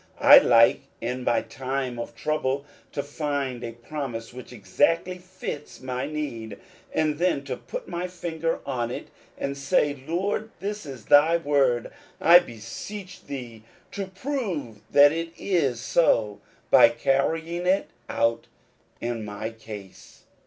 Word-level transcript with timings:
I 0.19 0.39
like 0.39 0.81
in 0.99 1.23
my 1.23 1.43
time 1.43 1.99
of 1.99 2.15
trouble 2.15 2.65
to 2.91 3.03
find 3.03 3.63
a 3.63 3.73
promise 3.73 4.33
which 4.33 4.51
exactly 4.51 5.19
fits 5.19 5.79
my 5.79 6.07
need, 6.07 6.57
and 6.91 7.19
then 7.19 7.43
to 7.43 7.55
put 7.55 7.87
my 7.87 8.07
finger 8.07 8.61
on 8.65 8.89
it, 8.89 9.09
and 9.37 9.55
say," 9.55 10.01
Lord, 10.07 10.49
this 10.59 10.87
is 10.87 11.05
thy 11.05 11.37
word; 11.37 11.91
I 12.19 12.39
beseech 12.39 13.25
thee 13.25 13.61
to 13.91 14.07
prove 14.07 14.79
that 14.89 15.11
it 15.11 15.33
is 15.37 15.79
so, 15.79 16.41
by 16.71 16.89
carrying 16.89 17.67
it 17.67 17.91
out 18.09 18.47
in 19.01 19.23
my 19.23 19.51
case. 19.51 20.23